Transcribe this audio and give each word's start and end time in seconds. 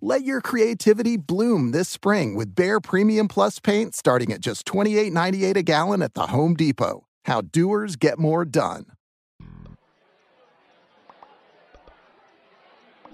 Let 0.00 0.22
your 0.22 0.40
creativity 0.40 1.16
bloom 1.16 1.72
this 1.72 1.88
spring 1.88 2.36
with 2.36 2.54
Behr 2.54 2.80
Premium 2.80 3.26
Plus 3.26 3.58
paint 3.58 3.96
starting 3.96 4.32
at 4.32 4.40
just 4.40 4.64
$28.98 4.64 5.56
a 5.56 5.62
gallon 5.64 6.02
at 6.02 6.14
the 6.14 6.28
Home 6.28 6.54
Depot. 6.54 7.04
How 7.24 7.40
doers 7.40 7.96
get 7.96 8.16
more 8.16 8.44
done. 8.44 8.86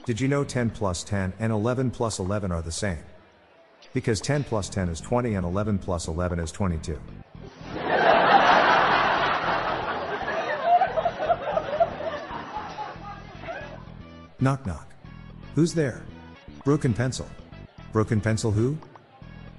Did 0.05 0.21
you 0.21 0.29
know 0.29 0.45
10 0.45 0.69
plus 0.69 1.03
10 1.03 1.33
and 1.39 1.51
11 1.51 1.91
plus 1.91 2.19
11 2.19 2.53
are 2.53 2.61
the 2.61 2.71
same? 2.71 2.99
Because 3.95 4.21
10 4.21 4.45
plus 4.45 4.69
10 4.69 4.91
is 4.91 5.01
20 5.01 5.37
and 5.37 5.47
11 5.47 5.79
plus 5.79 6.07
11 6.07 6.39
is 6.39 6.53
22. 6.53 7.01
knock 14.39 14.67
knock. 14.67 14.93
Who's 15.55 15.73
there? 15.73 16.03
Broken 16.65 16.95
pencil. 16.95 17.29
Broken 17.93 18.23
pencil 18.23 18.51
who? 18.51 18.79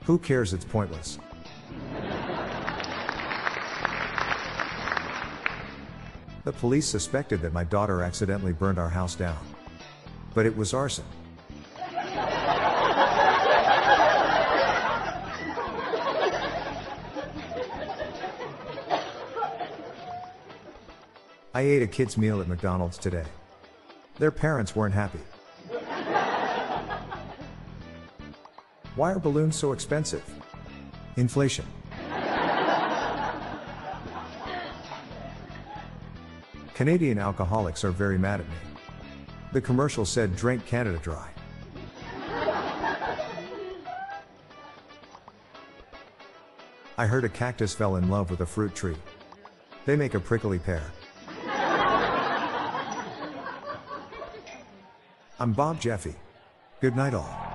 Who 0.06 0.18
cares 0.18 0.54
it's 0.54 0.66
pointless. 0.66 1.20
The 6.46 6.52
police 6.52 6.88
suspected 6.88 7.42
that 7.42 7.54
my 7.54 7.64
daughter 7.64 8.02
accidentally 8.02 8.54
burned 8.54 8.80
our 8.80 8.90
house 8.90 9.14
down. 9.14 9.38
But 10.34 10.48
it 10.48 10.58
was 10.58 10.74
arson. 10.74 11.06
I 21.54 21.62
ate 21.62 21.84
a 21.84 21.88
kid's 21.88 22.18
meal 22.18 22.42
at 22.42 22.48
McDonald's 22.48 22.98
today. 22.98 23.26
Their 24.18 24.32
parents 24.32 24.76
weren't 24.76 24.96
happy. 24.96 25.20
Why 28.96 29.12
are 29.12 29.20
balloons 29.20 29.58
so 29.58 29.74
expensive? 29.74 30.24
Inflation. 31.18 31.66
Canadian 36.74 37.18
alcoholics 37.18 37.84
are 37.84 37.92
very 37.92 38.18
mad 38.18 38.40
at 38.40 38.48
me. 38.48 38.56
The 39.52 39.62
commercial 39.62 40.06
said 40.06 40.36
drink 40.36 40.66
Canada 40.66 40.98
dry. 41.00 41.30
I 46.98 47.06
heard 47.06 47.26
a 47.26 47.30
cactus 47.30 47.74
fell 47.74 47.98
in 47.98 48.10
love 48.10 48.30
with 48.30 48.40
a 48.40 48.46
fruit 48.46 48.74
tree. 48.74 48.96
They 49.86 49.98
make 49.98 50.14
a 50.14 50.20
prickly 50.20 50.60
pear. 50.60 50.84
I'm 55.38 55.52
Bob 55.52 55.82
Jeffy. 55.82 56.16
Good 56.80 56.96
night, 56.96 57.14
all. 57.14 57.55